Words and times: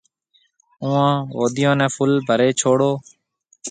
اُوئون 0.83 1.15
هوديون 1.37 1.75
نَي 1.79 1.87
ڦُل 1.95 2.11
ڀريَ 2.27 2.49
ڇوڙيَ 2.59 2.89
هيَ۔ 2.91 2.93